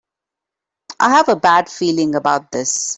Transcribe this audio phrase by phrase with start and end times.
[0.99, 2.87] I have a bad feeling about this!